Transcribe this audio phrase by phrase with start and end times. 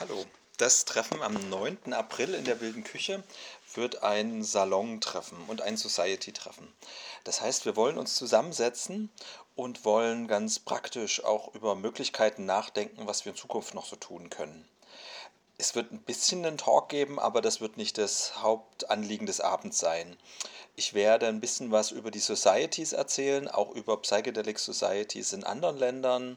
[0.00, 0.24] Hallo.
[0.58, 1.92] Das Treffen am 9.
[1.92, 3.24] April in der Wilden Küche
[3.74, 6.72] wird ein Salon-Treffen und ein Society-Treffen.
[7.24, 9.10] Das heißt, wir wollen uns zusammensetzen
[9.56, 14.30] und wollen ganz praktisch auch über Möglichkeiten nachdenken, was wir in Zukunft noch so tun
[14.30, 14.68] können.
[15.56, 19.80] Es wird ein bisschen einen Talk geben, aber das wird nicht das Hauptanliegen des Abends
[19.80, 20.16] sein.
[20.76, 25.76] Ich werde ein bisschen was über die Societies erzählen, auch über Psychedelic Societies in anderen
[25.76, 26.36] Ländern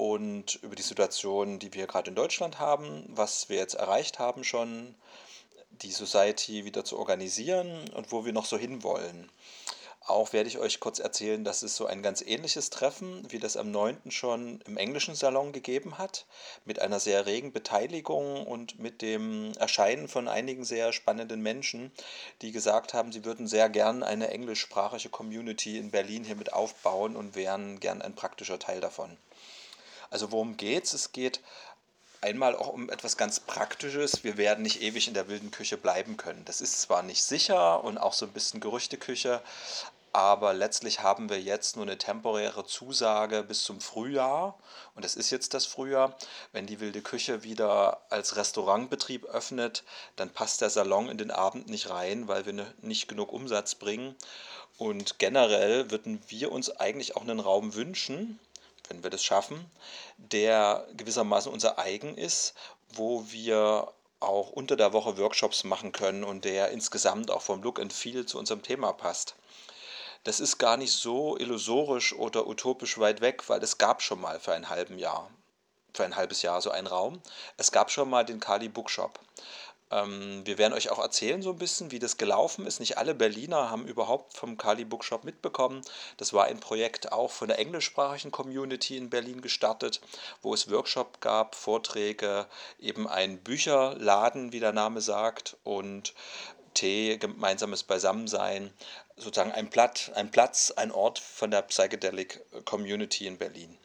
[0.00, 4.44] und über die Situation, die wir gerade in Deutschland haben, was wir jetzt erreicht haben
[4.44, 4.94] schon,
[5.82, 9.28] die Society wieder zu organisieren und wo wir noch so hinwollen.
[10.06, 13.58] Auch werde ich euch kurz erzählen, dass es so ein ganz ähnliches Treffen, wie das
[13.58, 14.10] am 9.
[14.10, 16.24] schon im englischen Salon gegeben hat,
[16.64, 21.92] mit einer sehr regen Beteiligung und mit dem Erscheinen von einigen sehr spannenden Menschen,
[22.40, 27.16] die gesagt haben, sie würden sehr gern eine englischsprachige Community in Berlin hier mit aufbauen
[27.16, 29.18] und wären gern ein praktischer Teil davon.
[30.10, 30.92] Also worum geht's?
[30.92, 31.40] Es geht
[32.20, 34.24] einmal auch um etwas ganz Praktisches.
[34.24, 36.44] Wir werden nicht ewig in der wilden Küche bleiben können.
[36.44, 39.40] Das ist zwar nicht sicher und auch so ein bisschen Gerüchteküche,
[40.12, 44.58] aber letztlich haben wir jetzt nur eine temporäre Zusage bis zum Frühjahr.
[44.96, 46.16] Und es ist jetzt das Frühjahr.
[46.52, 49.84] Wenn die wilde Küche wieder als Restaurantbetrieb öffnet,
[50.16, 53.76] dann passt der Salon in den Abend nicht rein, weil wir ne, nicht genug Umsatz
[53.76, 54.16] bringen.
[54.78, 58.40] Und generell würden wir uns eigentlich auch einen Raum wünschen,
[58.90, 59.70] wenn wir das schaffen,
[60.18, 62.54] der gewissermaßen unser eigen ist,
[62.92, 67.80] wo wir auch unter der Woche Workshops machen können und der insgesamt auch vom Look
[67.80, 69.34] and Feel zu unserem Thema passt.
[70.24, 74.38] Das ist gar nicht so illusorisch oder utopisch weit weg, weil es gab schon mal
[74.38, 75.30] für ein halben Jahr,
[75.94, 77.22] für ein halbes Jahr so einen Raum.
[77.56, 79.18] Es gab schon mal den Kali Bookshop.
[79.90, 82.80] Ähm, wir werden euch auch erzählen so ein bisschen, wie das gelaufen ist.
[82.80, 85.82] Nicht alle Berliner haben überhaupt vom Kali Bookshop mitbekommen.
[86.16, 90.00] Das war ein Projekt auch von der englischsprachigen Community in Berlin gestartet,
[90.42, 92.46] wo es Workshop gab, Vorträge,
[92.78, 96.14] eben ein Bücherladen, wie der Name sagt, und
[96.74, 98.72] Tee, gemeinsames Beisammensein,
[99.16, 103.76] sozusagen ein, Platt, ein Platz, ein Ort von der Psychedelic Community in Berlin.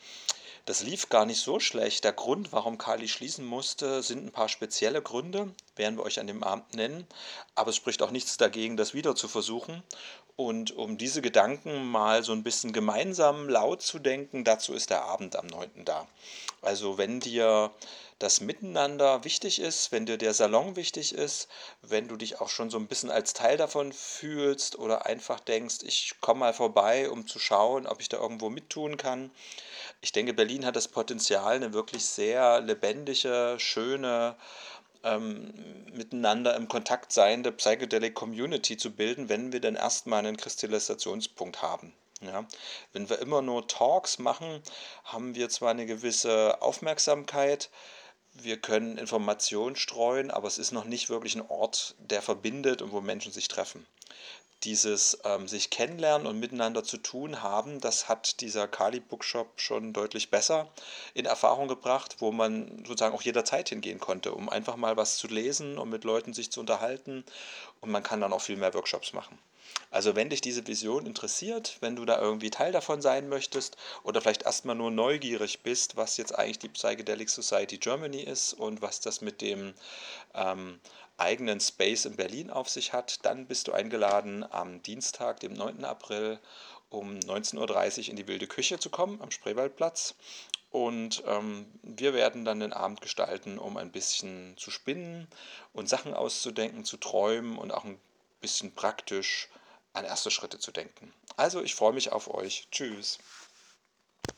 [0.65, 2.03] Das lief gar nicht so schlecht.
[2.03, 6.27] Der Grund, warum Kali schließen musste, sind ein paar spezielle Gründe, werden wir euch an
[6.27, 7.07] dem Abend nennen.
[7.55, 9.83] Aber es spricht auch nichts dagegen, das wieder zu versuchen.
[10.35, 15.05] Und um diese Gedanken mal so ein bisschen gemeinsam laut zu denken, dazu ist der
[15.05, 15.85] Abend am 9.
[15.85, 16.07] da.
[16.61, 17.71] Also wenn dir
[18.19, 21.47] das Miteinander wichtig ist, wenn dir der Salon wichtig ist,
[21.81, 25.77] wenn du dich auch schon so ein bisschen als Teil davon fühlst oder einfach denkst,
[25.83, 29.31] ich komme mal vorbei, um zu schauen, ob ich da irgendwo mittun kann.
[30.01, 34.35] Ich denke, Berlin hat das Potenzial, eine wirklich sehr lebendige, schöne,
[35.05, 35.53] ähm,
[35.93, 41.93] miteinander im Kontakt seiende Psychedelic Community zu bilden, wenn wir dann erstmal einen Kristallisationspunkt haben.
[42.21, 42.45] Ja,
[42.93, 44.61] wenn wir immer nur Talks machen,
[45.03, 47.69] haben wir zwar eine gewisse Aufmerksamkeit,
[48.33, 52.91] wir können Informationen streuen, aber es ist noch nicht wirklich ein Ort, der verbindet und
[52.91, 53.85] wo Menschen sich treffen.
[54.63, 59.93] Dieses ähm, sich kennenlernen und miteinander zu tun haben, das hat dieser Kali Bookshop schon
[59.93, 60.69] deutlich besser
[61.13, 65.27] in Erfahrung gebracht, wo man sozusagen auch jederzeit hingehen konnte, um einfach mal was zu
[65.27, 67.23] lesen, um mit Leuten sich zu unterhalten
[67.81, 69.37] und man kann dann auch viel mehr Workshops machen.
[69.91, 74.21] Also wenn dich diese Vision interessiert, wenn du da irgendwie Teil davon sein möchtest oder
[74.21, 78.99] vielleicht erstmal nur neugierig bist, was jetzt eigentlich die Psychedelic Society Germany ist und was
[78.99, 79.73] das mit dem
[80.33, 80.79] ähm,
[81.17, 85.85] eigenen Space in Berlin auf sich hat, dann bist du eingeladen, am Dienstag, dem 9.
[85.85, 86.39] April
[86.89, 87.57] um 19.30
[88.03, 90.15] Uhr in die Wilde Küche zu kommen am Spreewaldplatz.
[90.71, 95.27] Und ähm, wir werden dann den Abend gestalten, um ein bisschen zu spinnen
[95.71, 97.97] und Sachen auszudenken, zu träumen und auch ein
[98.41, 99.47] bisschen praktisch
[99.93, 101.13] an erste Schritte zu denken.
[101.37, 102.67] Also ich freue mich auf euch.
[102.71, 103.19] Tschüss.